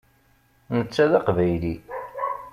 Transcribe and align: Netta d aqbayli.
Netta 0.79 1.05
d 1.11 1.13
aqbayli. 1.19 1.75